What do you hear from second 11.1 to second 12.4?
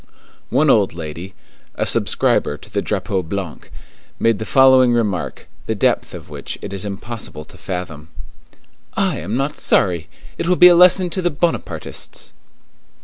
to the Bonapartists!"